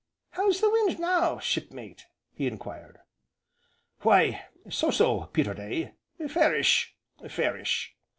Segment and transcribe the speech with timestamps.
[0.31, 3.01] "How's the wind, now, Shipmate?" he enquired.
[4.01, 5.93] "Why so so, Peterday,
[6.27, 6.95] fairish!
[7.29, 7.95] fairish!"